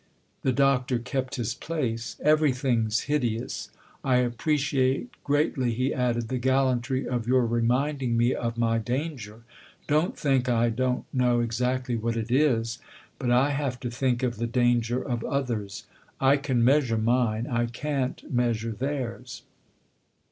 The 0.41 0.51
Doctor 0.51 0.97
kept 0.97 1.35
his 1.35 1.53
place." 1.53 2.15
Everything's 2.23 3.01
hideous. 3.01 3.69
I 4.03 4.15
appreciate 4.15 5.09
greatly," 5.23 5.75
he 5.75 5.93
added," 5.93 6.27
the 6.29 6.39
gallantry 6.39 7.07
of 7.07 7.27
your 7.27 7.45
reminding 7.45 8.17
me 8.17 8.33
of 8.33 8.57
my 8.57 8.79
danger. 8.79 9.43
Don't 9.85 10.17
think 10.17 10.49
I 10.49 10.69
don't 10.71 11.05
know 11.13 11.39
exactly 11.41 11.95
what 11.95 12.17
it 12.17 12.31
is. 12.31 12.79
But 13.19 13.29
I 13.29 13.51
have 13.51 13.79
to 13.81 13.91
think 13.91 14.23
of 14.23 14.37
the 14.37 14.47
danger 14.47 15.03
of 15.03 15.23
others. 15.23 15.83
I 16.19 16.35
can 16.37 16.63
measure 16.65 16.97
mine; 16.97 17.45
I 17.45 17.67
can't 17.67 18.23
measure 18.33 18.71
theirs." 18.71 19.43